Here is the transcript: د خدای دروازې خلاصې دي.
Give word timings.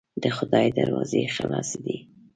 د 0.23 0.23
خدای 0.37 0.67
دروازې 0.77 1.21
خلاصې 1.35 1.79
دي. 1.85 1.97